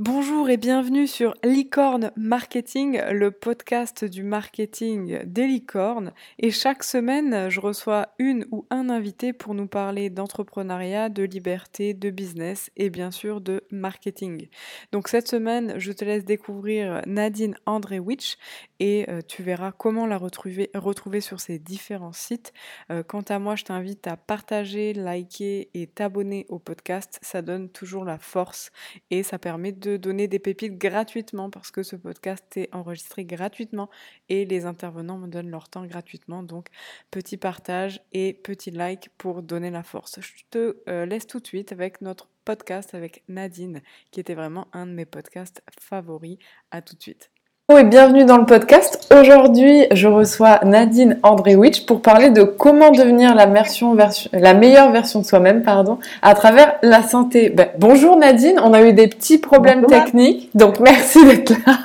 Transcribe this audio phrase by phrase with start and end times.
[0.00, 6.12] Bonjour et bienvenue sur Licorne Marketing, le podcast du marketing des licornes.
[6.38, 11.94] Et chaque semaine, je reçois une ou un invité pour nous parler d'entrepreneuriat, de liberté,
[11.94, 14.46] de business et bien sûr de marketing.
[14.92, 18.36] Donc cette semaine, je te laisse découvrir Nadine Andrewicz
[18.78, 22.52] et euh, tu verras comment la retrouver, retrouver sur ces différents sites.
[22.92, 27.18] Euh, quant à moi, je t'invite à partager, liker et t'abonner au podcast.
[27.20, 28.70] Ça donne toujours la force
[29.10, 33.88] et ça permet de donner des pépites gratuitement parce que ce podcast est enregistré gratuitement
[34.28, 36.42] et les intervenants me donnent leur temps gratuitement.
[36.42, 36.68] Donc
[37.10, 40.20] petit partage et petit like pour donner la force.
[40.20, 44.68] Je te euh, laisse tout de suite avec notre podcast avec Nadine qui était vraiment
[44.72, 46.38] un de mes podcasts favoris.
[46.70, 47.30] À tout de suite.
[47.70, 49.14] Bonjour et bienvenue dans le podcast.
[49.14, 53.94] Aujourd'hui, je reçois Nadine Andrewicz pour parler de comment devenir la, version,
[54.32, 57.50] la meilleure version de soi-même pardon, à travers la santé.
[57.50, 61.76] Ben, bonjour Nadine, on a eu des petits problèmes techniques, donc merci d'être là.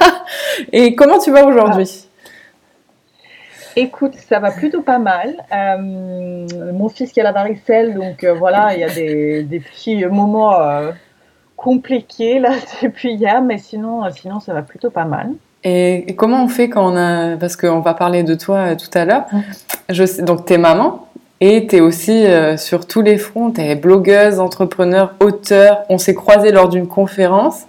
[0.71, 2.05] Et comment tu vas aujourd'hui?
[3.75, 5.35] Écoute, ça va plutôt pas mal.
[5.51, 10.05] Euh, mon fils qui a la varicelle, donc euh, voilà, il y a des, petits
[10.05, 10.91] moments euh,
[11.57, 15.33] compliqués là depuis hier, mais sinon, sinon ça va plutôt pas mal.
[15.63, 17.37] Et, comment on fait quand on a...
[17.37, 19.25] Parce qu'on va parler de toi euh, tout à l'heure.
[19.89, 21.07] Je sais, donc, t'es maman
[21.45, 23.51] et t'es aussi euh, sur tous les fronts.
[23.51, 25.83] T'es blogueuse, entrepreneur, auteur.
[25.89, 27.63] On s'est croisés lors d'une conférence.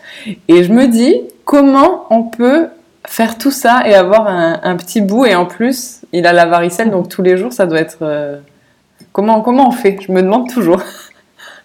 [0.49, 2.69] Et je me dis, comment on peut
[3.05, 5.27] faire tout ça et avoir un, petit bout?
[5.27, 7.99] Et en plus, il a la varicelle, donc tous les jours, ça doit être...
[8.03, 8.39] Euh,
[9.13, 9.99] comment, comment on fait?
[10.01, 10.81] Je me demande toujours.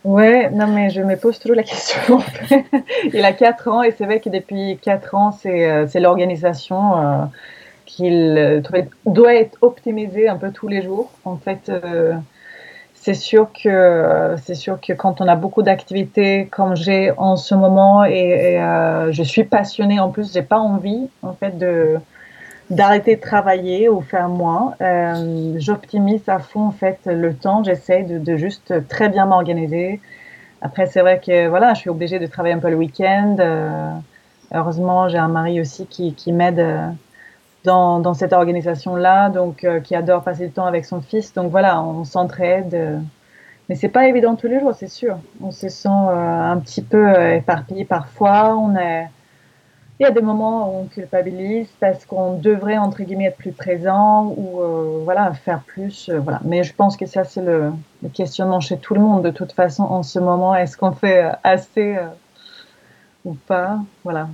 [0.06, 2.20] Ouais, non, mais je me pose toujours la question.
[3.14, 7.26] il a 4 ans et c'est vrai que depuis 4 ans, c'est euh, l'organisation euh,
[7.86, 8.62] qu'il euh,
[9.06, 11.12] doit être optimisée un peu tous les jours.
[11.26, 11.70] En fait,
[12.94, 17.56] c'est sûr que c'est sûr que quand on a beaucoup d'activités comme j'ai en ce
[17.56, 21.98] moment et, et je suis passionnée en plus, j'ai pas envie en fait de
[22.70, 24.76] d'arrêter de travailler ou faire moins.
[24.82, 27.64] Euh, J'optimise à fond en fait le temps.
[27.64, 30.00] J'essaie de, de, juste très bien m'organiser.
[30.62, 33.38] Après, c'est vrai que voilà, je suis obligée de travailler un peu le week-end.
[33.40, 33.92] Euh,
[34.54, 36.90] heureusement, j'ai un mari aussi qui, qui m'aide euh,
[37.64, 41.34] dans, dans, cette organisation-là, donc euh, qui adore passer du temps avec son fils.
[41.34, 43.02] Donc voilà, on s'entraide.
[43.70, 45.18] mais c'est pas évident tous les jours, c'est sûr.
[45.42, 48.56] On se sent un petit peu éparpillé parfois.
[48.58, 49.08] On est
[50.00, 53.52] il y a des moments où on culpabilise parce qu'on devrait entre guillemets être plus
[53.52, 56.40] présent ou euh, voilà faire plus euh, voilà.
[56.46, 57.74] Mais je pense que ça c'est le,
[58.14, 59.24] questionnement chez tout le monde.
[59.24, 61.98] De toute façon en ce moment est-ce qu'on fait euh, assez
[63.26, 63.80] ou pas?
[64.06, 64.30] Voilà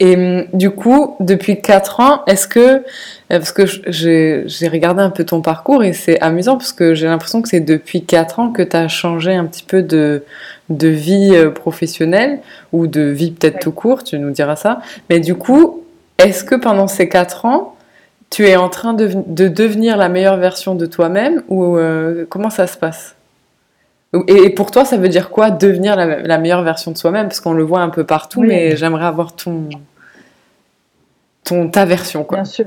[0.00, 2.82] et hum, du coup, depuis 4 ans, est-ce que, euh,
[3.28, 7.40] parce que j'ai regardé un peu ton parcours et c'est amusant parce que j'ai l'impression
[7.40, 10.22] que c'est depuis 4 ans que tu as changé un petit peu de,
[10.68, 12.40] vie euh, professionnelle
[12.72, 14.80] ou de vie peut-être tout court, tu nous diras ça.
[15.08, 15.84] Mais du coup,
[16.18, 17.76] est-ce que pendant ces 4 ans,
[18.30, 22.50] tu es en train de, de devenir la meilleure version de toi-même ou euh, comment
[22.50, 23.14] ça se passe?
[24.28, 27.28] Et pour toi, ça veut dire quoi devenir la, meilleure version de soi-même?
[27.28, 29.68] Parce qu'on le voit un peu partout, mais j'aimerais avoir ton,
[31.42, 32.24] ton, ta version.
[32.24, 32.38] Quoi.
[32.38, 32.66] Bien sûr.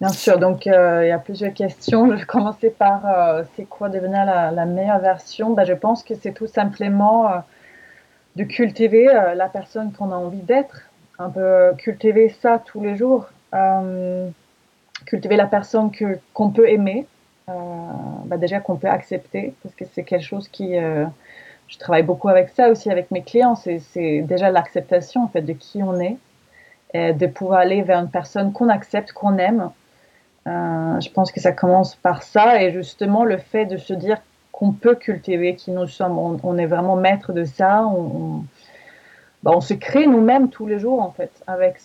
[0.00, 2.10] Bien sûr, donc euh, il y a plusieurs questions.
[2.10, 5.50] Je vais commencer par euh, c'est quoi devenir la, meilleure version?
[5.50, 7.38] Bah, Je pense que c'est tout simplement euh,
[8.36, 10.82] de cultiver la personne qu'on a envie d'être,
[11.18, 13.26] un peu cultiver ça tous les jours,
[15.04, 15.90] cultiver la personne
[16.32, 17.06] qu'on peut aimer,
[17.46, 20.76] bah déjà qu'on peut accepter, parce que c'est quelque chose qui...
[20.76, 21.06] Euh,
[21.68, 25.52] je travaille beaucoup avec ça aussi avec mes clients, c'est déjà l'acceptation en fait de
[25.52, 26.16] qui on est,
[26.94, 29.70] de pouvoir aller vers une personne qu'on accepte, qu'on aime.
[30.46, 34.18] Euh, je pense que ça commence par ça et justement le fait de se dire
[34.52, 38.44] qu'on peut cultiver qui nous sommes, on, est vraiment maître de ça, on,
[39.42, 41.76] bah, on se crée nous-mêmes tous les jours en fait avec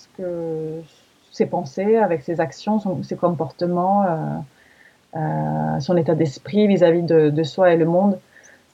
[1.31, 4.03] ses pensées, avec ses actions, ses comportements.
[4.03, 4.39] Euh, euh,
[5.79, 8.19] son état d'esprit vis-à-vis de, soi et le monde.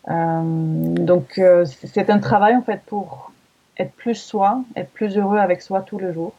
[0.09, 3.31] Euh, donc euh, c'est un travail en fait pour
[3.78, 6.34] être plus soi, être plus heureux avec soi tous les jours,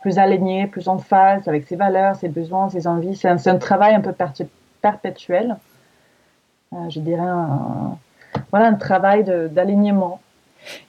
[0.00, 3.16] plus aligné, plus en phase avec ses valeurs, ses besoins, ses envies.
[3.16, 4.14] C'est un, travail un peu
[4.80, 5.56] perpétuel.
[6.72, 7.96] je dirais un,
[8.50, 10.20] voilà, un travail d'alignement.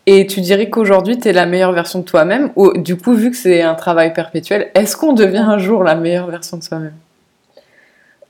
[0.05, 3.31] Et tu dirais qu'aujourd'hui, tu es la meilleure version de toi-même Ou du coup, vu
[3.31, 6.93] que c'est un travail perpétuel, est-ce qu'on devient un jour la meilleure version de soi-même?
[6.93, 7.10] euh,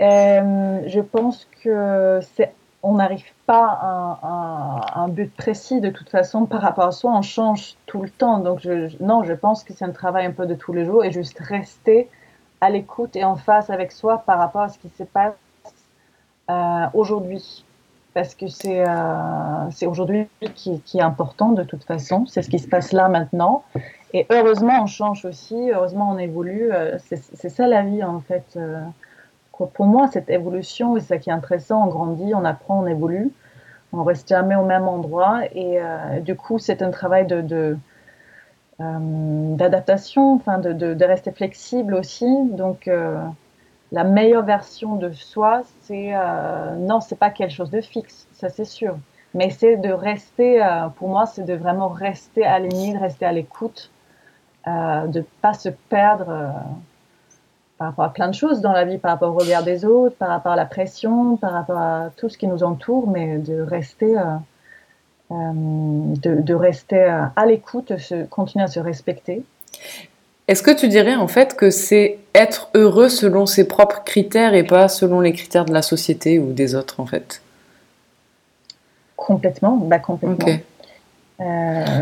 [0.01, 2.53] je pense que c'est
[2.83, 3.68] on n'arrive pas
[4.24, 8.09] à un, but précis de toute façon par rapport à soi, on change tout le
[8.09, 8.39] temps.
[8.39, 11.03] Donc je, non, je pense que c'est un travail un peu de tous les jours
[11.03, 12.09] et juste rester
[12.59, 15.33] à l'écoute et en face avec soi par rapport à ce qui se passe
[16.50, 17.65] euh, aujourd'hui.
[18.13, 22.25] parce que c'est euh, aujourd'hui qui, est important de toute façon.
[22.25, 23.63] C'est ce qui se passe là maintenant.
[24.13, 26.71] Et heureusement, on change aussi, heureusement, on évolue.
[26.74, 28.57] Euh, c'est ça la vie, en fait.
[29.61, 31.83] Euh, pour moi, cette évolution, c'est ça qui est intéressant.
[31.83, 33.31] On grandit, on apprend, on évolue.
[33.93, 35.41] On reste jamais au même endroit.
[35.53, 37.77] Et euh, du coup, c'est un travail de, de
[38.79, 42.25] d'adaptation, enfin de, de, de, rester flexible aussi.
[42.49, 42.89] Donc,
[43.91, 48.49] la meilleure version de soi, c'est euh, non, c'est pas quelque chose de fixe, ça
[48.49, 48.97] c'est sûr.
[49.35, 53.91] Mais c'est de rester, pour moi, c'est de vraiment rester aligné, de rester à l'écoute
[54.67, 56.51] euh, de ne pas se perdre euh,
[57.81, 60.15] par rapport à plein de choses dans la vie, par rapport au regard des autres,
[60.15, 63.59] par rapport à la pression, par rapport à tout ce qui nous entoure, mais de
[63.59, 64.19] rester,
[65.31, 67.01] euh, de, rester
[67.35, 67.91] à l'écoute,
[68.29, 69.41] continuer à se respecter.
[70.47, 74.63] Est-ce que tu dirais en fait que c'est être heureux selon ses propres critères et
[74.63, 77.41] pas selon les critères de la société ou des autres en fait?
[79.15, 80.47] Complètement, bah complètement.
[80.47, 80.57] Euh,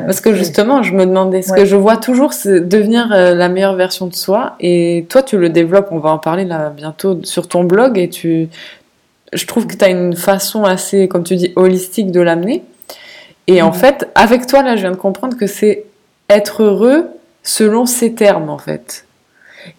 [0.06, 3.50] Parce que justement, je me demandais, ce que je vois toujours, c'est devenir euh, la
[3.50, 4.56] meilleure version de soi.
[4.60, 7.98] Et toi, tu le développes, on va en parler là bientôt sur ton blog.
[7.98, 8.50] Et tu,
[9.34, 12.64] je trouve que tu as une façon assez, comme tu dis, holistique de l'amener.
[13.48, 13.74] Et en mhm.
[13.74, 15.86] fait, avec toi, là, je viens de comprendre que c'est
[16.30, 17.08] être heureux
[17.44, 19.06] selon ses termes, en fait.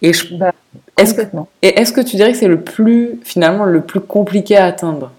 [0.03, 0.53] Et bah,
[0.97, 1.23] est-ce que,
[1.63, 5.13] est-ce que tu dirais que c'est le plus, finalement, le plus compliqué à atteindre?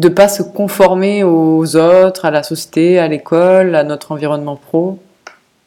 [0.00, 4.98] De pas se conformer aux autres, à la société, à l'école, à notre environnement pro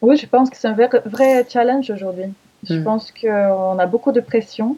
[0.01, 2.33] Oui, je pense que c'est un vrai, challenge aujourd'hui.
[2.67, 2.83] Je hmm.
[2.83, 4.77] pense qu'on a beaucoup de pression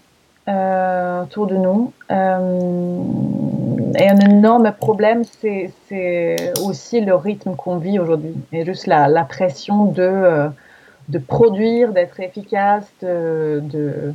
[0.50, 1.94] euh, autour de nous.
[2.12, 3.04] Euh,
[3.98, 8.36] et un énorme problème, c'est aussi le rythme qu'on vit aujourd'hui.
[8.52, 10.48] Et juste la, la pression de, euh,
[11.07, 14.13] de produire, d'être efficace, de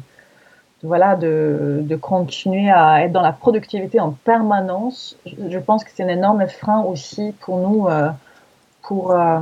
[0.83, 6.03] voilà, de, de, continuer à être dans la productivité en permanence, je, pense que c'est
[6.03, 8.09] un énorme frein aussi pour nous, euh,
[8.83, 9.41] pour, euh,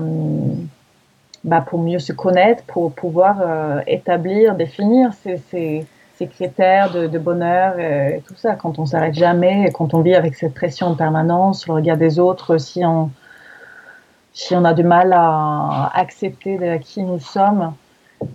[1.44, 5.87] bah pour mieux se connaître, pour pouvoir euh, établir, définir ces, ces,
[6.26, 8.56] critères de, de, bonheur et, tout ça.
[8.56, 12.19] Quand on s'arrête jamais quand on vit avec cette pression en permanence, le regard des
[12.19, 13.12] autres, si on,
[14.32, 17.73] si on a du mal à accepter qui nous sommes,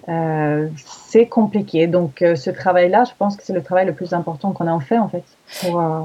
[0.09, 0.67] euh,
[1.09, 1.87] c'est compliqué.
[1.87, 4.71] Donc, euh, ce travail-là, je pense que c'est le travail le plus important qu'on a
[4.71, 5.23] en fait, en fait.
[5.61, 6.01] Pour, euh,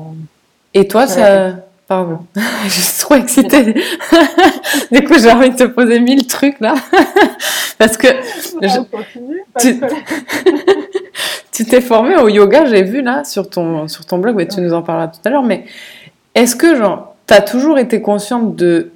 [0.75, 1.56] Et toi, ça.
[1.86, 2.19] Pardon,
[2.64, 3.72] je suis trop excitée.
[4.92, 6.75] du coup, j'ai envie de te poser mille trucs là.
[7.78, 8.08] Parce que.
[9.58, 9.81] tu...
[11.50, 14.60] tu t'es formé au yoga, j'ai vu là sur ton, sur ton blog, mais tu
[14.60, 15.42] nous en parleras tout à l'heure.
[15.42, 15.64] Mais
[16.34, 18.92] est-ce que, genre, tu as toujours été consciente de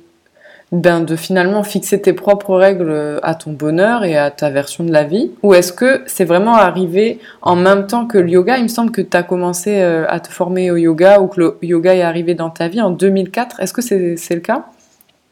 [0.73, 4.91] ben, de finalement fixer tes propres règles à ton bonheur et à ta version de
[4.91, 5.31] la vie?
[5.43, 8.57] Ou est-ce que c'est vraiment arrivé en même temps que le yoga?
[8.57, 11.41] Il me semble que tu as commencé euh, à te former au yoga ou que
[11.41, 13.61] le yoga est arrivé dans ta vie en 2004.
[13.61, 14.65] Est-ce que c'est le cas?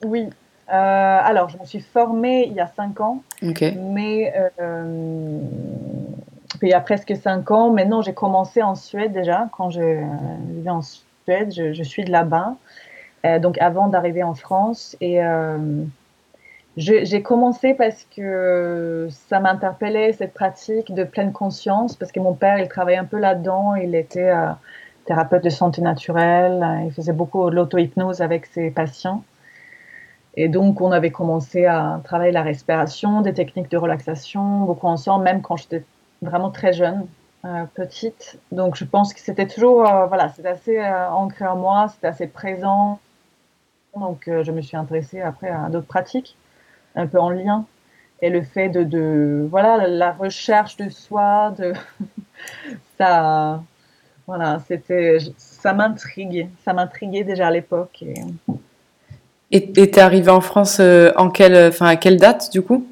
[0.05, 0.29] Oui.
[0.73, 3.23] Euh, alors, je me suis formée il y a 5 ans.
[3.43, 5.39] Mais euh,
[6.61, 7.71] il y a presque 5 ans.
[7.71, 9.49] Maintenant, j'ai commencé en Suède déjà.
[9.57, 10.05] Quand je
[10.51, 12.57] vivais en Suède, je, je suis de là-bas.
[13.26, 14.96] Euh, donc avant d'arriver en France.
[15.00, 15.58] Et euh,
[16.76, 22.58] j'ai commencé parce que ça m'interpellait cette pratique de pleine conscience, parce que mon père,
[22.58, 24.50] il travaillait un peu là-dedans, il était euh,
[25.05, 29.22] thérapeute de santé naturelle, il faisait beaucoup l'auto-hypnose avec ses patients.
[30.37, 35.24] Et donc, on avait commencé à travailler la respiration, des techniques de relaxation, beaucoup ensemble,
[35.24, 35.84] même quand j'étais
[36.22, 37.06] vraiment très jeune,
[37.74, 38.39] petite.
[38.53, 43.00] Donc, je pense que c'était toujours, voilà, c'était assez ancré en moi, c'était assez présent.
[43.97, 46.37] Donc, euh, je me suis intéressée après à d'autres pratiques,
[46.94, 47.65] un peu en lien.
[48.23, 51.73] Et le fait de, de voilà, la recherche de soi, de
[52.99, 53.63] ça,
[54.27, 58.05] voilà, c'était, ça m'intrigue, ça m'intriguait déjà à l'époque.
[59.51, 62.87] Et tu es arrivée en France euh, en quelle, à quelle date du coup?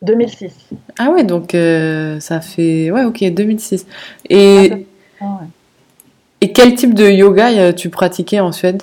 [0.00, 0.70] 2006.
[0.98, 3.86] Ah ouais, donc euh, ça fait, ouais, ok, 2006.
[4.28, 4.86] Et,
[5.20, 5.40] ah,
[6.40, 8.82] et quel type de yoga tu pratiquais en Suède?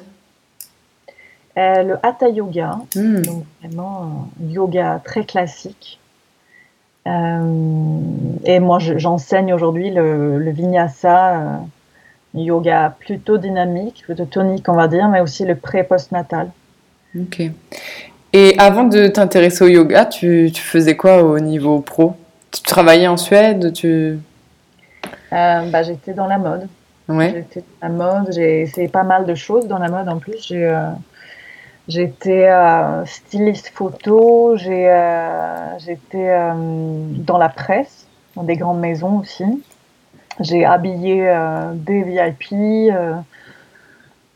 [1.60, 3.22] Euh, le Hatha Yoga, hmm.
[3.22, 6.00] donc vraiment un yoga très classique.
[7.06, 8.00] Euh,
[8.46, 11.58] et moi, j'enseigne aujourd'hui le, Vinyasa, euh,
[12.34, 16.50] yoga plutôt dynamique, plutôt tonique, on va dire, mais aussi le pré-postnatal.
[17.20, 17.42] Ok.
[18.32, 22.16] Et avant de t'intéresser au yoga, tu, faisais quoi au niveau pro?
[22.52, 24.18] Tu travaillais en Suède tu...
[25.32, 26.70] bah, J'étais dans la mode.
[27.10, 27.34] Ouais.
[27.34, 30.46] J'étais dans la mode, j'ai essayé pas mal de choses dans la mode en plus.
[30.48, 30.72] J'ai
[31.90, 38.06] J'étais euh, styliste photo, euh, j'étais euh, dans la presse,
[38.36, 39.64] dans des grandes maisons aussi.
[40.40, 41.36] J'ai habillé
[41.74, 42.94] des VIP,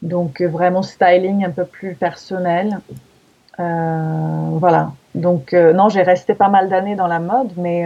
[0.01, 2.79] Donc vraiment styling un peu plus personnel.
[3.57, 4.91] voilà.
[5.13, 7.86] Donc non, j'ai resté pas mal d'années dans la mode, mais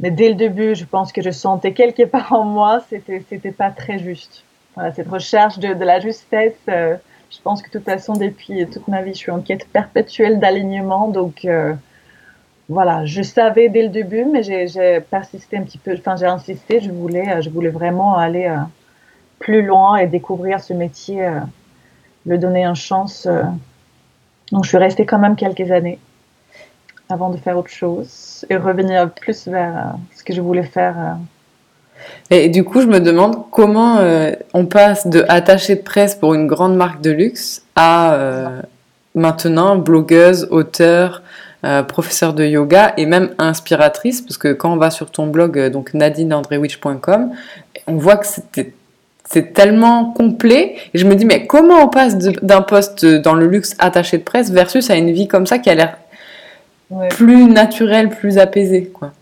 [0.00, 3.52] mais dès le début, je pense que je sentais quelque part en moi, c'était c'était
[3.52, 4.42] pas très juste.
[4.74, 6.58] Voilà, cette recherche de, la justesse.
[7.32, 10.38] Je pense que de toute façon, depuis toute ma vie, je suis en quête perpétuelle
[10.38, 11.08] d'alignement.
[11.08, 11.72] Donc euh,
[12.68, 15.94] voilà, je savais dès le début, mais j'ai persisté un petit peu.
[15.94, 16.80] Enfin, j'ai insisté.
[16.80, 18.58] Je voulais, euh, vraiment aller euh,
[19.38, 21.26] plus loin et découvrir ce métier,
[22.26, 23.26] le donner une chance.
[24.52, 25.98] donc, je suis restée quand même quelques années
[27.08, 31.16] avant de faire autre chose et revenir plus vers ce que je voulais faire.
[32.32, 32.36] Euh.
[32.36, 36.34] Et du coup, je me demande comment euh, on passe de attaché de presse pour
[36.34, 38.16] une grande marque de luxe à
[39.14, 41.22] maintenant blogueuse, auteur,
[41.88, 45.94] professeur de yoga et même inspiratrice, parce que quand on va sur ton blog, donc
[45.94, 47.30] nadineandrewitch.com,
[47.86, 48.72] on voit que c'était
[49.24, 50.76] c'est tellement complet.
[50.92, 54.22] Et je me dis, mais comment on passe d'un poste dans le luxe attaché de
[54.22, 55.96] presse versus à une vie comme ça qui a l'air
[57.10, 59.12] plus naturel, plus apaisé, quoi.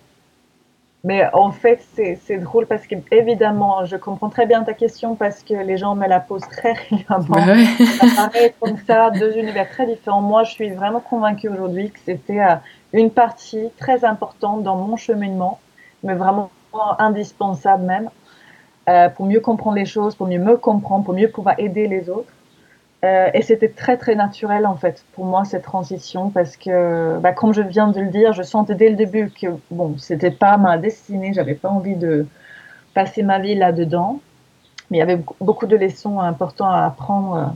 [1.02, 5.42] Mais en fait, c'est drôle parce que, évidemment, je comprends très bien ta question parce
[5.42, 7.36] que les gens me la posent très régulièrement.
[7.46, 7.54] Bah
[8.00, 10.20] ça paraît comme ça, deux univers très différents.
[10.20, 12.56] Moi, je suis vraiment convaincue aujourd'hui que c'était euh,
[12.92, 15.58] une partie très importante dans mon cheminement,
[16.02, 16.50] mais vraiment
[16.98, 18.10] indispensable même,
[18.88, 22.10] euh, pour mieux comprendre les choses, pour mieux me comprendre, pour mieux pouvoir aider les
[22.10, 22.30] autres.
[23.02, 27.32] Euh, et c'était très très naturel en fait pour moi cette transition parce que, bah,
[27.32, 30.58] comme je viens de le dire, je sentais dès le début que bon, c'était pas
[30.58, 32.26] ma destinée, j'avais pas envie de
[32.92, 34.20] passer ma vie là-dedans,
[34.90, 37.54] mais il y avait beaucoup de leçons importantes à apprendre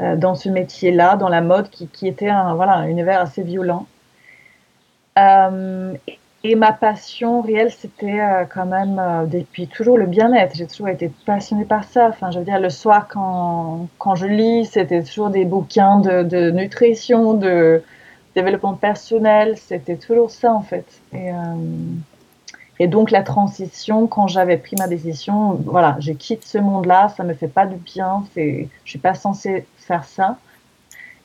[0.00, 3.42] euh, dans ce métier-là, dans la mode, qui, qui était un voilà un univers assez
[3.42, 3.86] violent.
[5.18, 5.94] Euh,
[6.44, 10.56] et ma passion réelle, c'était euh, quand même euh, depuis toujours le bien-être.
[10.56, 12.08] J'ai toujours été passionnée par ça.
[12.08, 16.50] Enfin, je veux dire, le soir, quand, quand je lis, c'était toujours des bouquins de,
[16.50, 17.82] nutrition, de
[18.34, 19.56] développement personnel.
[19.56, 20.86] C'était toujours ça, en fait.
[21.12, 21.34] Et, euh,
[22.80, 27.22] et donc, la transition, quand j'avais pris ma décision, voilà, je quitte ce monde-là, ça
[27.22, 28.24] me fait pas du bien.
[28.34, 30.38] Je suis pas censée faire ça.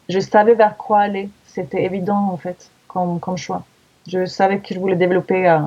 [0.09, 1.29] Je savais vers quoi aller.
[1.47, 3.63] C'était évident, en fait, comme choix.
[4.07, 5.59] Je savais que je voulais développer euh,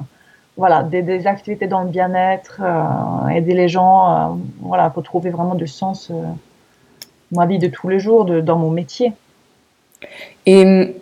[0.57, 5.55] voilà, des, activités dans le bien-être, euh, aider les gens euh, voilà, pour trouver vraiment
[5.55, 6.11] du sens
[7.33, 9.13] ma vie de tous les jours, de, dans mon métier.
[10.47, 10.95] Et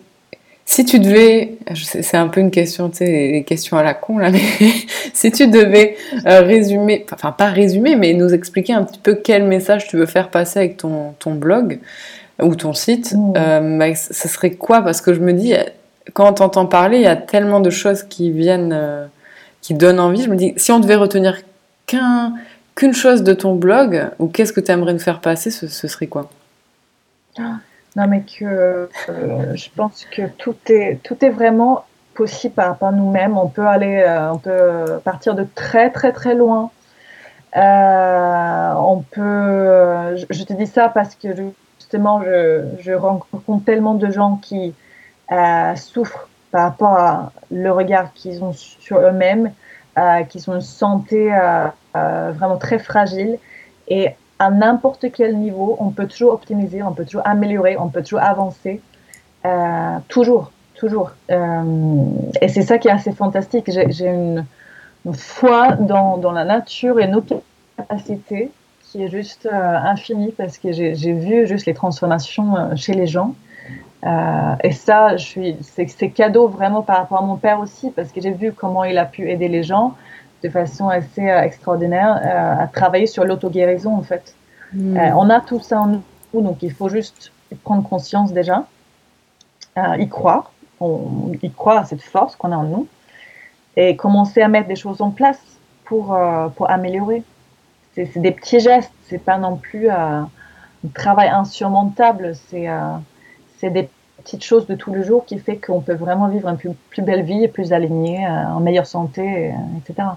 [0.65, 4.17] si tu devais, c'est un peu une question, tu sais, les questions à la con
[4.17, 4.41] là, mais
[5.13, 9.87] si tu devais résumer, enfin pas résumer, mais nous expliquer un petit peu quel message
[9.87, 11.79] tu veux faire passer avec ton, ton blog
[12.41, 13.77] ou ton site, mmh.
[13.79, 14.81] bah, ça serait quoi?
[14.81, 15.55] Parce que je me dis,
[16.13, 19.05] quand on t'entend parler, il y a tellement de choses qui viennent, euh,
[19.61, 20.23] qui donnent envie.
[20.23, 21.37] Je me dis, si on devait retenir
[21.87, 26.07] qu'une chose de ton blog, ou qu'est-ce que tu aimerais nous faire passer, ce, serait
[26.07, 26.29] quoi?
[27.37, 32.91] Non, mais que euh, je pense que tout est, tout est vraiment possible par rapport
[32.91, 33.37] nous-mêmes.
[33.37, 36.71] On peut aller, euh, on peut partir de très, très, très loin.
[37.55, 41.29] on peut, je, te dis ça parce que
[41.79, 44.73] justement, je rencontre tellement de gens qui,
[45.31, 49.51] euh, souffrent par rapport à le regard qu'ils ont sur eux-mêmes,
[49.97, 53.37] euh, qu'ils ont une santé euh, euh, vraiment très fragile.
[53.87, 54.09] Et
[54.39, 58.21] à n'importe quel niveau, on peut toujours optimiser, on peut toujours améliorer, on peut toujours
[58.21, 58.81] avancer.
[59.45, 61.11] Euh, toujours, toujours.
[61.29, 63.69] et c'est ça qui est assez fantastique.
[63.71, 64.45] J'ai une,
[65.05, 67.23] une, foi dans, dans, la nature et nos
[67.77, 68.51] capacités
[68.83, 73.33] qui est juste infinie parce que j'ai vu juste les transformations chez les gens.
[74.05, 78.11] Euh, et ça, je suis, c'est cadeau vraiment par rapport à mon père aussi, parce
[78.11, 79.95] que j'ai vu comment il a pu aider les gens
[80.43, 84.35] de façon assez euh, extraordinaire euh, à travailler sur l'auto-guérison en fait.
[84.73, 84.97] Hmm.
[84.97, 87.31] Euh, on a tout ça en nous, donc il faut juste
[87.63, 88.65] prendre conscience déjà,
[89.97, 92.87] y croire, on, y croire à cette force qu'on a en nous,
[93.75, 95.41] et commencer à mettre des choses en place
[95.85, 96.17] pour,
[96.55, 97.23] pour améliorer.
[97.95, 100.29] C'est des petits gestes, c'est pas non plus un
[100.93, 102.67] travail insurmontable, c'est
[103.59, 103.89] c'est des
[104.23, 107.23] petites choses de tous les jours qui fait qu'on peut vraiment vivre une plus, belle
[107.23, 110.09] vie, plus alignée, euh, en meilleure santé, etc.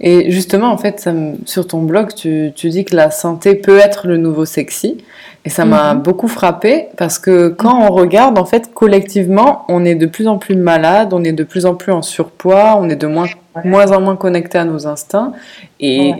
[0.00, 1.08] Et justement, en fait,
[1.46, 4.98] sur ton blog, tu, dis que la santé peut être le nouveau sexy.
[5.44, 6.02] Et ça m'a mhm.
[6.02, 10.38] beaucoup frappé parce que quand on regarde, en fait, collectivement, on est de plus en
[10.38, 13.26] plus malade, on est de plus en plus en surpoids, on est de moins,
[13.62, 15.32] moins en moins connecté à nos instincts.
[15.80, 16.14] Et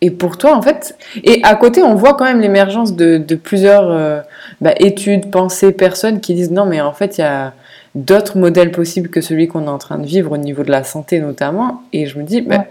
[0.00, 3.34] et pour toi, en fait, et à côté, on voit quand même l'émergence de, de,
[3.34, 4.20] plusieurs euh,
[4.60, 7.52] bah, études, pensées, personnes qui disent non, mais en fait, il y a
[7.94, 10.84] d'autres modèles possibles que celui qu'on est en train de vivre au niveau de la
[10.84, 11.82] santé notamment.
[11.92, 12.64] Et je me dis, bah,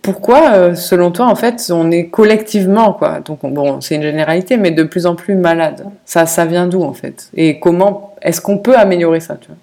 [0.00, 4.70] pourquoi, selon toi, en fait, on est collectivement, quoi, donc bon, c'est une généralité, mais
[4.70, 5.86] de plus en plus malade.
[6.04, 7.30] Ça, ça vient d'où, en fait?
[7.34, 9.56] Et comment est-ce qu'on peut améliorer ça tu vois?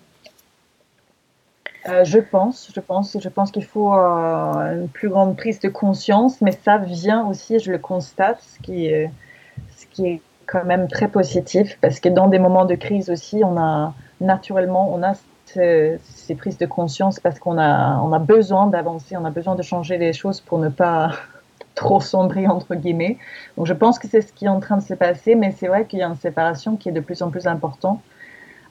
[1.86, 6.52] Je pense, je pense, je pense qu'il faut une plus grande prise de conscience, mais
[6.52, 9.12] ça vient aussi, je le constate, ce qui est,
[9.76, 13.42] ce qui est quand même très positif, parce que dans des moments de crise aussi,
[13.44, 15.14] on a naturellement, on a
[15.54, 19.62] ces, prises de conscience parce qu'on a, on a besoin d'avancer, on a besoin de
[19.62, 21.12] changer les choses pour ne pas
[21.76, 23.18] trop sombrer, entre guillemets.
[23.58, 25.68] Donc je pense que c'est ce qui est en train de se passer, mais c'est
[25.68, 28.00] vrai qu'il y a une séparation qui est de plus en plus importante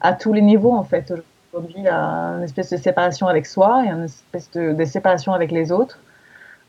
[0.01, 1.13] à tous les niveaux, en fait.
[1.53, 5.71] Aujourd'hui, a une espèce de séparation avec soi et une espèce de, séparation avec les
[5.71, 5.99] autres.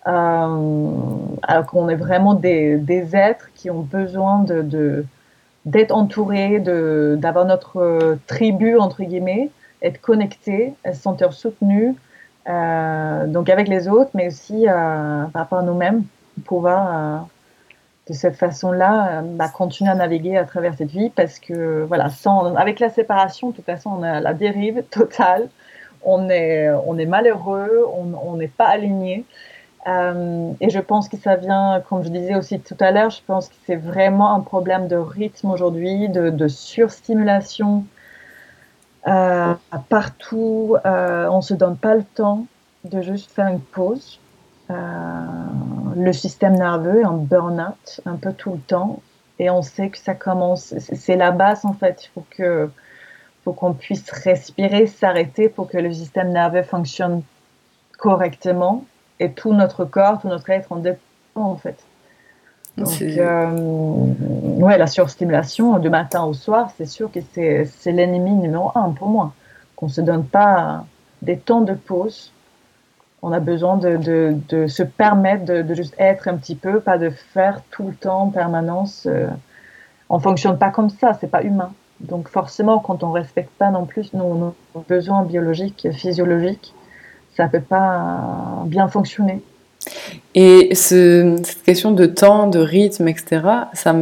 [0.09, 0.99] Euh,
[1.43, 5.05] alors qu'on est vraiment des, êtres qui ont besoin de,
[5.65, 9.51] d'être entourés, d'avoir notre tribu, entre guillemets,
[9.83, 11.95] être connectés, se sentir soutenus,
[12.49, 16.05] euh, donc avec les autres, mais aussi euh, par rapport à nous-mêmes,
[16.45, 17.19] pouvoir euh,
[18.09, 22.55] de cette façon-là bah, continuer à naviguer à travers cette vie, parce que voilà, sans,
[22.57, 25.49] avec la séparation, de toute façon, on a la dérive totale,
[26.05, 29.25] on est, on est malheureux, on n'est pas aligné.
[29.87, 33.49] et je pense que ça vient, comme je disais aussi tout à l'heure, je pense
[33.49, 37.85] que c'est vraiment un problème de rythme aujourd'hui, de, de surstimulation
[39.09, 39.55] euh,
[39.89, 42.47] partout, euh, on se donne pas le temps
[42.85, 44.21] de juste faire une pause.
[45.97, 49.01] Le système nerveux est en burn-out un peu tout le temps
[49.39, 52.05] et on sait que ça commence, c'est la base en fait.
[52.05, 52.71] Il faut que
[53.45, 57.23] faut qu'on puisse respirer, s'arrêter pour que le système nerveux fonctionne
[57.99, 58.85] correctement
[59.19, 61.01] et tout notre corps, tout notre être en dépend
[61.35, 61.77] en fait.
[62.77, 68.73] Donc, euh, ouais, la surstimulation du matin au soir, c'est sûr que c'est l'ennemi numéro
[68.75, 69.35] un pour moi.
[69.77, 70.87] Qu'on ne se donne pas
[71.21, 72.33] des temps de pause.
[73.23, 77.11] On a besoin de, de, se permettre de, juste être un petit peu, pas de
[77.11, 79.07] faire tout le temps en permanence.
[79.07, 79.29] Euh,
[80.09, 81.73] on ne fonctionne pas comme ça, c'est pas humain.
[82.01, 84.55] Donc forcément, quand on ne respecte pas non plus nos,
[84.89, 86.75] besoins biologiques, physiologiques,
[87.37, 89.41] ça ne peut pas bien fonctionner.
[90.35, 93.95] Et cette question de temps, de rythme, etc., ça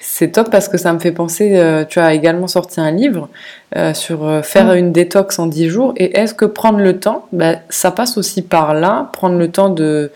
[0.00, 3.28] c'est top parce que ça me fait penser, euh, tu as également sorti un livre
[3.76, 4.76] euh, sur euh, faire mm.
[4.76, 5.92] une détox en 10 jours.
[5.96, 9.68] Et est-ce que prendre le temps, bah, ça passe aussi par là, prendre le temps
[9.68, 10.10] de,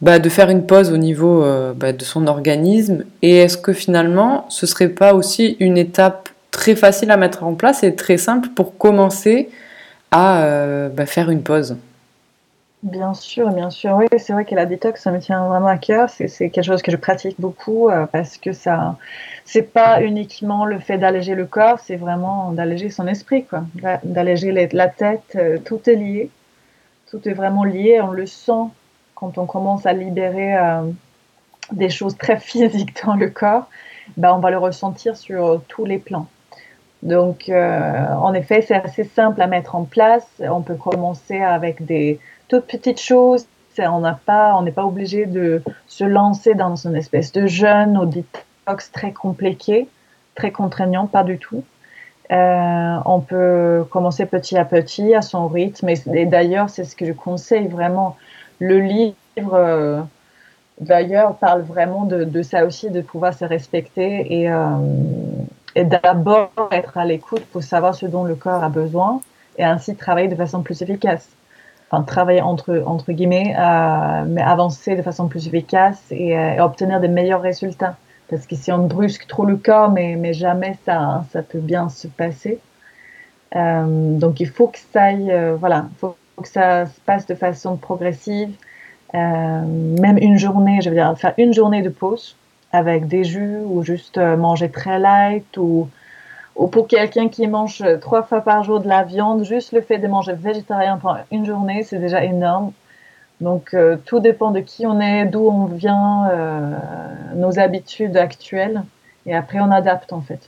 [0.00, 1.44] bah, de faire une pause au niveau
[1.76, 3.04] bah, de son organisme?
[3.20, 7.52] Et est-ce que finalement, ce serait pas aussi une étape très facile à mettre en
[7.52, 9.50] place et très simple pour commencer
[10.10, 11.76] à faire une pause?
[12.82, 13.94] Bien sûr, bien sûr.
[13.94, 16.10] Oui, c'est vrai que la détox, ça me tient vraiment à cœur.
[16.10, 18.96] C'est quelque chose que je pratique beaucoup euh, parce que ça,
[19.44, 23.62] c'est pas uniquement le fait d'alléger le corps, c'est vraiment d'alléger son esprit, quoi.
[24.02, 25.36] D'alléger la tête.
[25.36, 26.28] Euh, tout est lié.
[27.08, 28.00] Tout est vraiment lié.
[28.00, 28.64] On le sent
[29.14, 30.82] quand on commence à libérer euh,
[31.70, 33.68] des choses très physiques dans le corps.
[34.16, 36.26] Ben, on va le ressentir sur tous les plans.
[37.04, 40.26] Donc, en effet, c'est assez simple à mettre en place.
[40.38, 43.46] On peut commencer avec des toutes petites choses.
[43.78, 47.96] On n'a pas, on n'est pas obligé de se lancer dans une espèce de jeûne
[47.96, 49.88] ou détox très compliqué,
[50.34, 51.64] très contraignant, pas du tout.
[52.30, 55.88] Euh, on peut commencer petit à petit, à son rythme.
[55.88, 58.16] Et, d'ailleurs, c'est ce que je conseille vraiment.
[58.58, 60.00] Le livre, euh,
[60.80, 64.76] d'ailleurs, parle vraiment de, ça aussi, de pouvoir se respecter et, euh,
[65.74, 69.20] et d'abord être à l'écoute pour savoir ce dont le corps a besoin
[69.58, 71.28] et ainsi travailler de façon plus efficace
[72.00, 77.08] travailler entre, entre guillemets, euh, mais avancer de façon plus efficace et, euh, obtenir des
[77.08, 77.96] meilleurs résultats.
[78.30, 81.90] Parce que si on brusque trop le corps, mais, mais jamais ça, ça peut bien
[81.90, 82.58] se passer.
[83.54, 87.76] Euh, donc il faut que ça aille, voilà, faut que ça se passe de façon
[87.76, 88.54] progressive.
[89.12, 92.36] même une journée, je veux dire, faire une journée de pause
[92.72, 95.90] avec des jus ou juste manger très light ou
[96.56, 99.98] ou pour quelqu'un qui mange trois fois par jour de la viande, juste le fait
[99.98, 102.72] de manger végétarien pendant une journée, c'est déjà énorme.
[103.40, 106.70] Donc euh, tout dépend de qui on est, d'où on vient, euh,
[107.34, 108.82] nos habitudes actuelles.
[109.26, 110.40] Et après, on adapte en fait.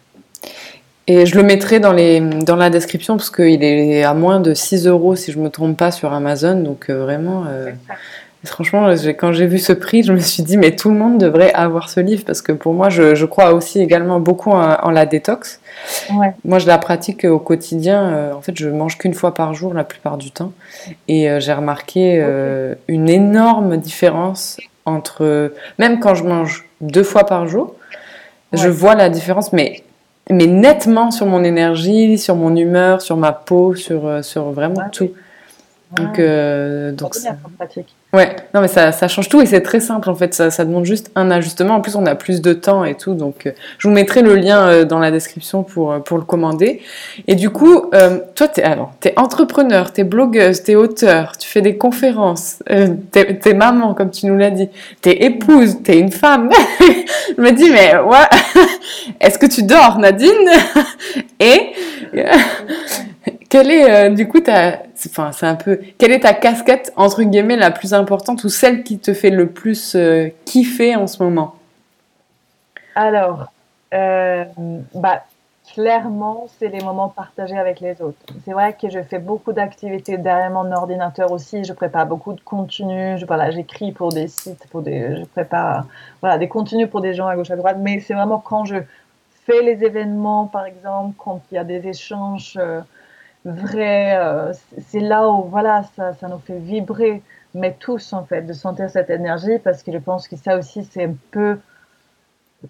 [1.06, 4.54] Et je le mettrai dans, les, dans la description parce qu'il est à moins de
[4.54, 6.62] 6 euros si je ne me trompe pas sur Amazon.
[6.62, 7.44] Donc euh, vraiment,
[8.44, 11.52] Franchement, quand j'ai vu ce prix, je me suis dit, mais tout le monde devrait
[11.52, 15.60] avoir ce livre parce que pour moi, je, crois aussi également beaucoup en, la détox.
[16.44, 18.02] Moi, je la pratique au quotidien.
[18.02, 20.52] Euh, en fait, je mange qu'une fois par jour la plupart du temps.
[21.08, 25.52] Et euh, j'ai remarqué euh, une énorme différence entre.
[25.78, 27.74] Même quand je mange deux fois par jour,
[28.52, 29.82] je vois la différence, mais,
[30.30, 35.10] mais nettement sur mon énergie, sur mon humeur, sur ma peau, sur, sur vraiment tout.
[35.96, 37.36] Donc, euh, donc ça.
[38.14, 40.64] Ouais, non mais ça, ça change tout et c'est très simple en fait, ça, ça,
[40.64, 41.74] demande juste un ajustement.
[41.74, 44.36] En plus, on a plus de temps et tout, donc euh, je vous mettrai le
[44.36, 46.80] lien euh, dans la description pour, euh, pour le commander.
[47.26, 47.90] Et du coup,
[48.36, 52.62] toi, t'es alors, es entrepreneur, t'es blogueuse, t'es auteur, tu fais des conférences,
[53.10, 54.68] t'es es maman comme tu nous l'as dit,
[55.00, 56.50] t'es épouse, t'es une femme.
[57.36, 58.64] je me dis mais ouais,
[59.20, 60.30] est-ce que tu dors, Nadine?
[61.40, 61.72] Et
[63.54, 67.22] quelle est, euh, du coup, ta, enfin, c'est un peu, quelle est ta casquette, entre
[67.22, 71.22] guillemets, la plus importante ou celle qui te fait le plus euh, kiffer en ce
[71.22, 71.54] moment?
[72.96, 73.52] Alors,
[73.92, 74.42] euh,
[74.92, 75.22] bah,
[75.72, 78.18] clairement, c'est les moments partagés avec les autres.
[78.44, 81.62] C'est vrai que je fais beaucoup d'activités derrière mon ordinateur aussi.
[81.62, 83.22] Je prépare beaucoup de contenus.
[83.24, 85.86] Voilà, j'écris pour des sites, pour des, je prépare
[86.20, 87.76] voilà, des contenus pour des gens à gauche à droite.
[87.78, 88.78] Mais c'est vraiment quand je
[89.46, 92.58] fais les événements, par exemple, quand il y a des échanges
[93.44, 94.16] vrai.
[94.16, 94.52] Euh,
[94.88, 97.22] c'est là où voilà, ça, ça nous fait vibrer,
[97.54, 100.84] mais tous en fait, de sentir cette énergie, parce que je pense que ça aussi,
[100.84, 101.58] c'est un peu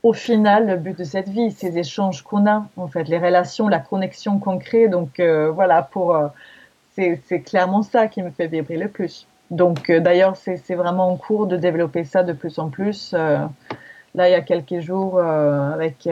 [0.03, 3.69] au final le but de cette vie, ces échanges qu'on a, en fait, les relations,
[3.69, 4.89] la connexion qu'on crée.
[4.89, 6.29] Donc euh, voilà, pour euh,
[6.97, 9.27] c'est clairement ça qui me fait vibrer le plus.
[9.51, 13.13] Donc d'ailleurs, c'est vraiment en cours de développer ça de plus en plus.
[13.13, 13.49] là,
[14.15, 16.09] il y a quelques jours, avec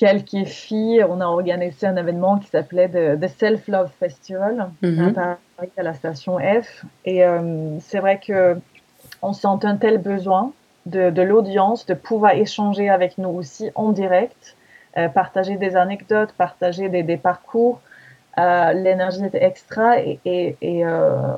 [0.00, 5.12] quelques filles, on a organisé un événement qui s'appelait The, Self Love Festival mhm.
[5.18, 6.86] à Paris, à la station F.
[7.04, 8.56] Et euh, c'est vrai que
[9.20, 10.52] on sent un tel besoin
[10.86, 14.56] de, l'audience de pouvoir échanger avec nous aussi en direct,
[14.96, 17.82] euh, partager des anecdotes, partager des, parcours.
[18.38, 20.82] Euh, l'énergie est extra et, et,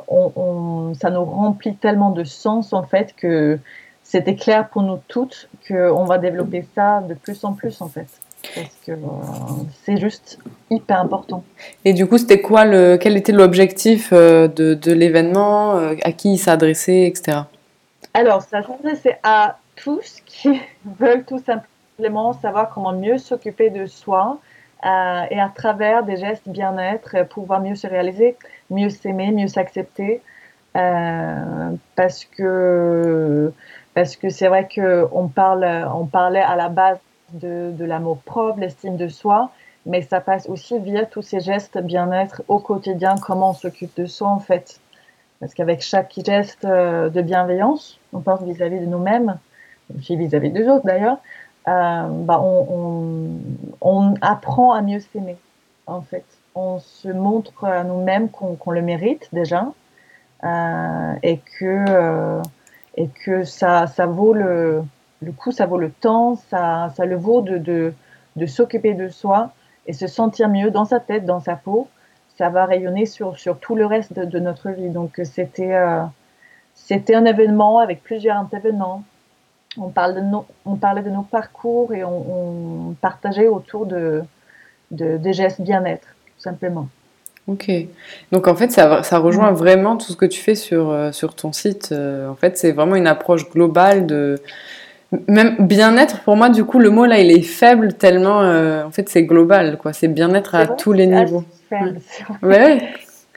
[0.07, 3.59] on, ça nous remplit tellement de sens en fait que
[4.05, 8.07] c'était clair pour nous toutes qu'on va développer ça de plus en plus en fait
[8.55, 8.97] parce que euh,
[9.85, 10.39] c'est juste
[10.71, 11.45] hyper important.
[11.85, 16.13] Et du coup, c'était quoi le, quel était l'objectif euh, de, de l'événement, euh, à
[16.13, 17.43] qui il s'adressait, etc.
[18.15, 20.61] Alors, ça s'adressait à tous qui
[20.99, 24.39] veulent tout simplement savoir comment mieux s'occuper de soi
[24.85, 28.35] et à travers des gestes bien-être, pouvoir mieux se réaliser,
[28.69, 30.21] mieux s'aimer, mieux s'accepter.
[30.75, 33.53] parce que
[33.95, 36.99] parce que c'est vrai qu'on parle, on parlait à la base
[37.33, 39.51] de, l'amour propre, l'estime de soi,
[39.87, 44.07] mais ça passe aussi via tous ces gestes bien-être au quotidien, comment on s'occupe de
[44.07, 44.81] soi en fait.
[45.41, 49.39] Parce qu'avec chaque geste euh, de bienveillance, on pense vis-à-vis de nous-mêmes,
[49.97, 51.19] aussi vis-à-vis des autres d'ailleurs,
[51.69, 55.37] euh, bah on, apprend à mieux s'aimer
[55.87, 56.25] en fait.
[56.55, 59.73] On se montre à nous-mêmes qu'on le mérite déjà
[60.45, 62.41] euh, et que,
[62.97, 64.85] et que ça, ça vaut le,
[65.23, 67.95] le coup, ça vaut le temps, ça, ça le vaut de, de,
[68.37, 69.53] de s'occuper de soi
[69.87, 71.89] et se sentir mieux dans sa tête, dans sa peau.
[72.39, 74.89] Ça va rayonner sur, sur tout le reste de, notre vie.
[74.89, 76.03] Donc, c'était euh,
[76.75, 79.05] c'était un événement avec plusieurs intervenants.
[79.79, 84.23] On, parle de nos, on parlait de nos parcours et on, on partageait autour de,
[84.91, 86.89] de, des gestes bien-être, tout simplement.
[87.49, 87.71] Ok.
[88.31, 91.35] Donc en fait, ça, ça rejoint vraiment tout ce que tu fais sur, euh, sur
[91.35, 91.91] ton site.
[91.93, 94.41] Euh, en fait, c'est vraiment une approche globale de,
[95.29, 98.91] même bien-être, pour moi, du coup, le mot là, il est faible tellement, euh, en
[98.91, 99.93] fait, c'est global, quoi.
[99.93, 101.45] C'est bien-être à tous les niveaux.
[101.69, 102.01] Faible,
[102.43, 102.89] ouais.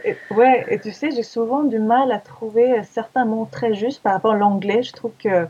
[0.05, 4.01] Et, ouais, et tu sais, j'ai souvent du mal à trouver certains mots très justes
[4.03, 4.83] par rapport à l'anglais.
[4.83, 5.47] Je trouve que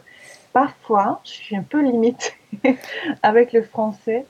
[0.53, 2.33] parfois, je suis un peu limitée
[3.23, 4.25] avec le français.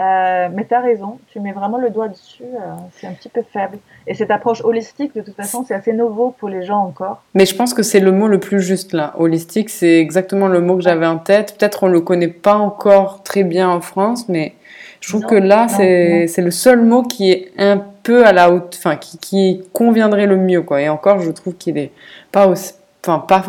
[0.00, 3.28] Euh, mais tu as raison, tu mets vraiment le doigt dessus, euh, c'est un petit
[3.28, 3.78] peu faible.
[4.06, 7.22] Et cette approche holistique, de toute façon, c'est assez nouveau pour les gens encore.
[7.34, 9.12] Mais je pense que c'est le mot le plus juste là.
[9.18, 11.54] Holistique, c'est exactement le mot que j'avais en tête.
[11.58, 14.54] Peut-être on ne le connaît pas encore très bien en France, mais
[15.00, 18.76] je trouve que là, c'est le seul mot qui est un peu à la haute,
[18.78, 20.80] enfin, qui, qui conviendrait le mieux, quoi.
[20.80, 21.92] Et encore, je trouve qu'il n'est
[22.32, 22.72] pas aussi,
[23.04, 23.44] enfin, pas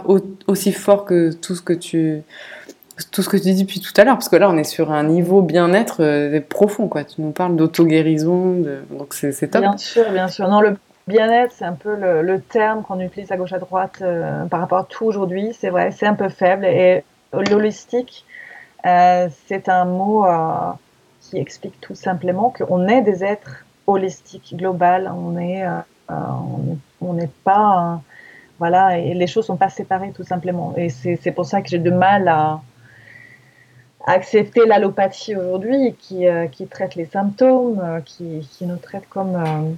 [0.48, 2.24] aussi fort que tout ce que tu
[3.10, 4.92] tout ce que tu dis depuis tout à l'heure, parce que là, on est sur
[4.92, 7.04] un niveau bien-être euh, profond, quoi.
[7.04, 8.84] Tu nous parles d'auto-guérison, de...
[8.92, 9.62] donc c'est top.
[9.62, 10.48] Bien sûr, bien sûr.
[10.48, 14.46] Non, le bien-être, c'est un peu le, terme qu'on utilise à gauche à droite euh,
[14.46, 15.56] par rapport à tout aujourd'hui.
[15.58, 16.66] C'est vrai, c'est un peu faible.
[16.66, 18.26] Et l'holistique,
[18.86, 20.26] euh, c'est un mot
[21.22, 25.12] qui explique tout simplement qu'on est des êtres holistiques, global.
[25.16, 25.64] On est,
[26.10, 28.02] on n'est pas,
[28.60, 30.74] voilà, et les choses sont pas séparées tout simplement.
[30.78, 32.62] Et c'est pour ça que j'ai de mal à
[34.06, 39.36] accepter l'allopathie aujourd'hui qui, euh, qui traite les symptômes, euh, qui, qui, nous traite comme...
[39.36, 39.74] Euh,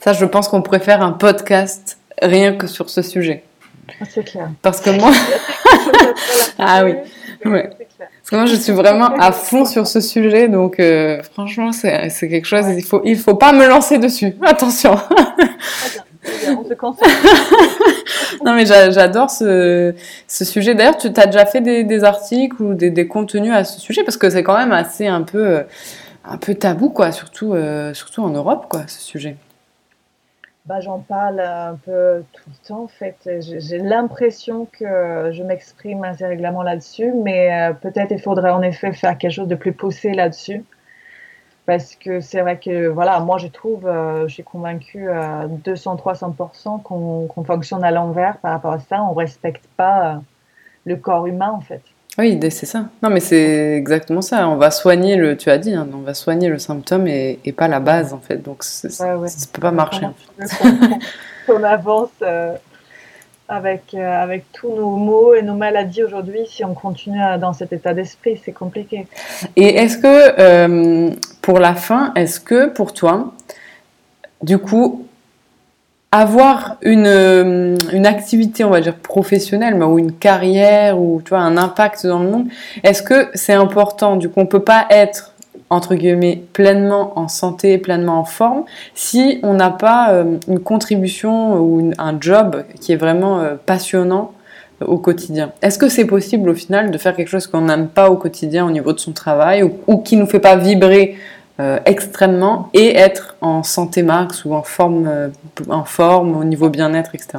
[0.00, 3.44] Ça, je pense qu'on pourrait faire un podcast rien que sur ce sujet.
[4.00, 4.50] Ah, c'est clair.
[4.62, 5.10] Parce que moi...
[6.58, 6.94] ah oui.
[7.44, 7.70] Ouais.
[7.98, 10.80] Parce que moi, je suis vraiment à fond sur ce sujet, donc
[11.32, 14.34] franchement, c'est quelque chose, il faut, il faut pas me lancer dessus.
[14.42, 14.96] Attention.
[16.48, 16.64] On
[18.44, 19.94] non, mais j'adore ce,
[20.26, 20.74] ce, sujet.
[20.74, 24.04] D'ailleurs, tu as déjà fait des, des articles ou des, des, contenus à ce sujet?
[24.04, 25.64] Parce que c'est quand même assez un peu,
[26.24, 29.36] un peu tabou, quoi, surtout, euh, surtout en Europe, quoi, ce sujet.
[30.66, 33.16] Bah, j'en parle un peu tout le temps, en fait.
[33.40, 38.92] J'ai l'impression que je m'exprime assez régulièrement là-dessus, mais euh, peut-être il faudrait en effet
[38.92, 40.62] faire quelque chose de plus poussé là-dessus.
[41.68, 46.80] Parce que c'est vrai que, voilà, moi je trouve, euh, je suis convaincue à 200-300%
[46.82, 49.02] qu'on fonctionne à l'envers par rapport à ça.
[49.02, 50.22] On ne respecte pas
[50.86, 51.82] le corps humain, en fait.
[52.16, 52.86] Oui, c'est ça.
[53.02, 54.48] Non, mais c'est exactement ça.
[54.48, 57.52] On va soigner le, tu as dit, hein, on va soigner le symptôme et, et,
[57.52, 58.38] pas la base en fait.
[58.38, 60.06] Donc ça ne peut pas marcher.
[61.48, 62.54] On avance euh,
[63.48, 67.72] avec, euh, avec tous nos maux et nos maladies aujourd'hui, si on continue dans cet
[67.72, 69.06] état d'esprit, c'est compliqué.
[69.56, 73.32] Et est-ce que, euh, pour la fin, est-ce que pour toi,
[74.42, 75.06] du coup,
[76.12, 81.56] avoir une, une activité, on va dire professionnelle, ou une carrière, ou tu vois, un
[81.56, 82.48] impact dans le monde,
[82.82, 84.16] est-ce que c'est important?
[84.16, 85.34] Du coup, on peut pas être
[85.70, 91.58] entre guillemets pleinement en santé, pleinement en forme, si on n'a pas euh, une contribution
[91.60, 94.32] ou un job qui est vraiment euh, passionnant
[94.86, 95.52] au quotidien.
[95.62, 98.66] Est-ce que c'est possible au final de faire quelque chose qu'on n'aime pas au quotidien
[98.66, 101.16] au niveau de son travail ou, qui nous fait pas vibrer
[101.60, 105.28] euh, extrêmement et être en santé max ou en forme, euh,
[105.68, 107.38] en forme au niveau bien-être, etc.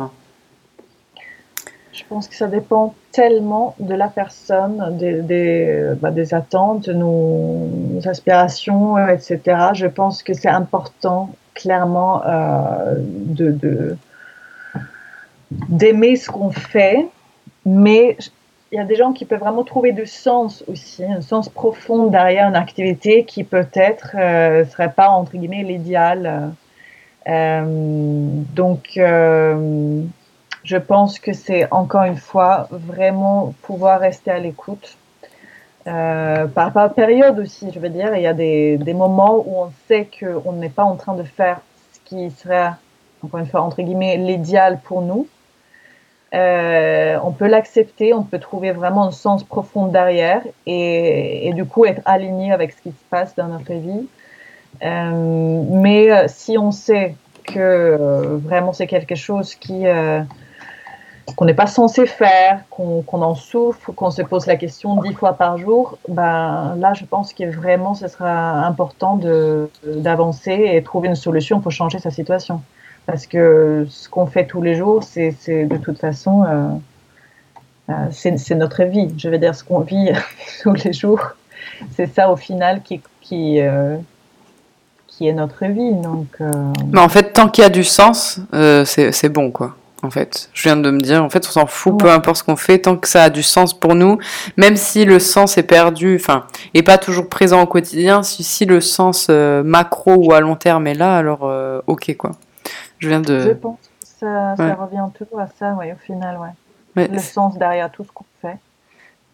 [2.10, 7.70] Je pense que ça dépend tellement de la personne, des, des, bah, attentes, nos,
[8.04, 9.40] aspirations, etc.
[9.76, 13.96] Je pense que c'est important, clairement, euh, de
[15.52, 17.06] d'aimer ce qu'on fait,
[17.64, 18.18] mais
[18.72, 22.08] il y a des gens qui peuvent vraiment trouver du sens aussi, un sens profond
[22.08, 26.54] derrière une activité qui peut-être ne euh, serait pas entre guillemets l'idéal.
[27.28, 27.64] Euh,
[28.56, 28.98] donc,
[30.64, 34.98] je pense que c'est encore une fois vraiment pouvoir rester à l'écoute.
[35.86, 39.72] par, par période aussi, je veux dire, il y a des, des moments où on
[39.88, 41.62] sait qu'on n'est pas en train de faire
[41.94, 42.72] ce qui serait,
[43.24, 45.28] encore une fois, entre guillemets, l'idéal pour nous.
[46.34, 51.66] Euh, on peut l'accepter, on peut trouver vraiment un sens profond derrière et, et, du
[51.66, 54.08] coup être aligné avec ce qui se passe dans notre vie.
[54.84, 60.22] Euh, mais euh, si on sait que euh, vraiment c'est quelque chose qui euh,
[61.36, 65.34] qu'on n'est pas censé faire, qu'on en souffre, qu'on se pose la question dix fois
[65.34, 69.20] par jour, ben là je pense que vraiment ce sera important
[69.84, 72.62] d'avancer et trouver une solution pour changer sa situation.
[73.06, 76.70] Parce que ce qu'on fait tous les jours, c'est de toute façon, euh,
[77.90, 79.08] euh, c'est notre vie.
[79.18, 80.12] Je veux dire, ce qu'on vit
[80.62, 81.20] tous les jours,
[81.96, 83.98] c'est ça au final qui, qui, euh,
[85.08, 85.94] qui est notre vie.
[85.94, 88.40] Donc, Mais en fait, tant qu'il y a du sens,
[88.86, 89.76] c'est bon, quoi.
[90.02, 92.44] En fait, je viens de me dire, en fait, on s'en fout, peu importe ce
[92.44, 94.18] qu'on fait, tant que ça a du sens pour nous,
[94.56, 98.66] même si le sens est perdu, enfin, et pas toujours présent au quotidien, si, si
[98.66, 101.52] le sens macro ou à long terme est là, alors
[101.88, 102.32] ok, quoi.
[103.00, 103.40] Je viens de.
[103.40, 107.08] Je pense que ça, ça revient toujours à ça, ouais, au final, ouais.
[107.10, 108.58] Le sens derrière tout ce qu'on fait.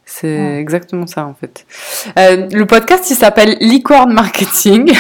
[0.08, 1.66] C'est exactement ça en fait.
[2.18, 4.94] Euh, le podcast il s'appelle Licorne Marketing.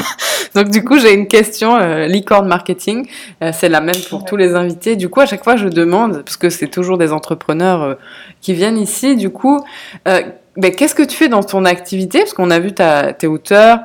[0.54, 3.06] Donc du coup j'ai une question euh, Licorne Marketing.
[3.42, 4.96] Euh, c'est la même pour tous les invités.
[4.96, 7.94] Du coup à chaque fois je demande parce que c'est toujours des entrepreneurs euh,
[8.40, 9.14] qui viennent ici.
[9.14, 9.62] Du coup
[10.04, 12.20] ben, qu'est-ce que tu fais dans ton activité?
[12.20, 13.80] Parce qu'on a vu tes auteurs,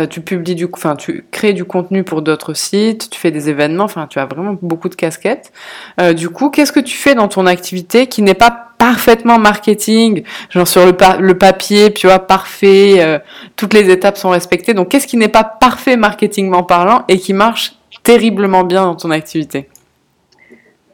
[0.00, 3.48] euh, tu publies du, enfin, tu crées du contenu pour d'autres sites, tu fais des
[3.48, 5.52] événements, enfin, tu as vraiment beaucoup de casquettes.
[6.00, 10.24] Euh, du coup, qu'est-ce que tu fais dans ton activité qui n'est pas parfaitement marketing,
[10.50, 13.18] genre sur le, le papier, tu vois, parfait, euh,
[13.56, 14.74] toutes les étapes sont respectées.
[14.74, 19.10] Donc, qu'est-ce qui n'est pas parfait marketingment parlant et qui marche terriblement bien dans ton
[19.10, 19.70] activité?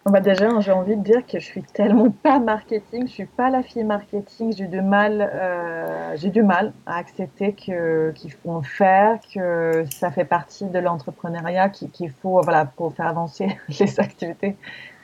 [0.06, 3.50] Bah déjà, j'ai envie de dire que je suis tellement pas marketing, je suis pas
[3.50, 8.52] la fille marketing, j'ai du mal, euh, j'ai du mal à accepter que qu'il faut
[8.52, 13.98] en faire, que ça fait partie de l'entrepreneuriat, qu'il faut voilà pour faire avancer les
[13.98, 14.56] activités,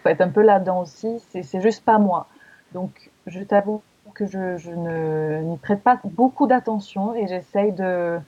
[0.05, 1.21] faut être un peu là-dedans aussi.
[1.43, 2.29] C'est juste pas moi.
[2.77, 3.81] Donc, je t'avoue
[4.13, 8.19] que je, je n'y prête pas beaucoup d'attention et j'essaye de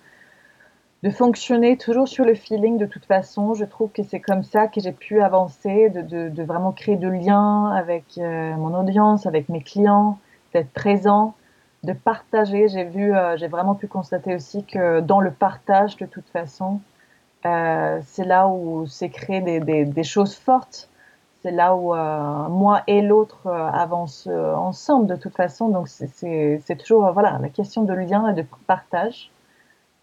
[1.03, 3.53] de fonctionner toujours sur le feeling de toute façon.
[3.55, 6.97] Je trouve que c'est comme ça que j'ai pu avancer, de, de, de, vraiment créer
[6.97, 10.19] de liens avec euh, mon audience, avec mes clients,
[10.55, 11.35] d'être présent,
[11.85, 12.69] de partager.
[12.69, 16.81] J'ai vu, euh, j'ai vraiment pu constater aussi que dans le partage, de toute façon,
[17.47, 20.89] euh, c'est là où c'est créé des, des, des, choses fortes.
[21.43, 25.69] C'est là où euh, moi et l'autre avancent ensemble de toute façon.
[25.69, 29.31] Donc c'est toujours voilà la question de lien et de partage.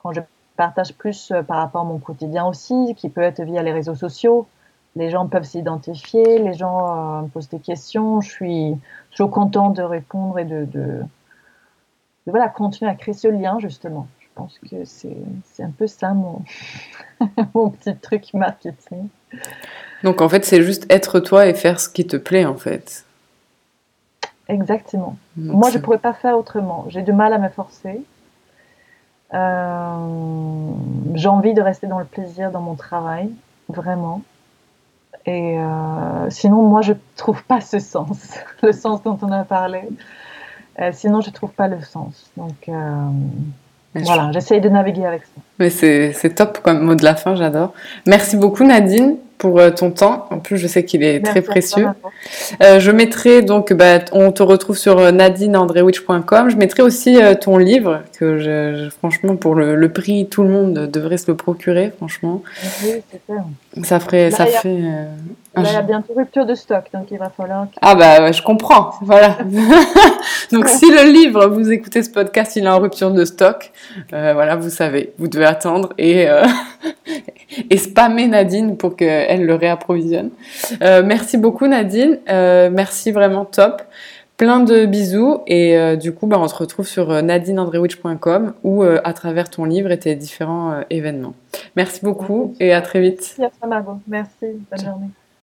[0.02, 0.22] Quand je
[0.56, 3.96] partage plus euh, par rapport à mon quotidien aussi, qui peut être via les réseaux
[3.96, 4.48] sociaux.
[4.96, 8.22] les gens peuvent s'identifier, les gens me posent des questions.
[8.22, 8.78] Je suis
[9.12, 11.04] toujours contente de répondre et de, de,
[12.26, 14.08] voilà, continuer à créer ce lien, justement.
[14.20, 16.42] Je pense que c'est un peu ça mon,
[17.54, 19.10] mon petit truc marketing.
[20.04, 23.06] Donc en fait, c'est juste être toi et faire ce qui te plaît en fait.
[24.48, 25.18] Exactement.
[25.36, 26.86] Moi, je ne pourrais pas faire autrement.
[26.90, 28.02] J'ai du mal à me forcer.
[29.34, 30.72] Euh,
[31.16, 33.32] j'ai envie de rester dans le plaisir dans mon travail,
[33.70, 34.22] vraiment.
[35.26, 39.82] Et euh, sinon, moi, je trouve pas ce sens, le sens dont on a parlé.
[40.80, 42.30] Euh, sinon, je trouve pas le sens.
[42.38, 42.70] Donc,
[43.96, 45.42] voilà, j'essaye de naviguer avec ça.
[45.58, 47.74] Mais c'est top comme mot de la fin, j'adore.
[48.06, 50.28] Merci beaucoup, Nadine pour euh, ton temps.
[50.30, 51.88] En plus, je sais qu'il est très précieux.
[52.62, 56.50] Euh, je mettrai donc, bah, on te retrouve sur euh, nadineandrewitch.com.
[56.50, 61.18] Je mettrai aussi ton livre que je, franchement, pour le, prix, tout le monde devrait
[61.18, 62.42] se le procurer, franchement.
[62.84, 64.74] Oui, c'est Ça ferait, ça fait.
[65.58, 67.68] il y a bientôt rupture de stock, donc il va falloir.
[67.82, 68.92] Ah bah, je comprends.
[69.02, 69.38] Voilà.
[70.52, 73.72] donc si le livre, vous écoutez ce podcast, il est en rupture de stock,
[74.12, 76.28] voilà, vous savez, vous devez attendre et
[77.70, 80.30] et spammer Nadine pour qu'elle le réapprovisionne.
[80.82, 83.82] Euh, merci beaucoup Nadine, euh, merci vraiment top.
[84.38, 89.14] Plein de bisous et euh, du coup bah, on se retrouve sur nadineandrewitch.com ou à
[89.14, 91.36] travers ton livre et tes différents événements.
[91.76, 93.36] Merci beaucoup et à très vite.
[93.40, 95.08] Merci à Margot, merci, bonne journée.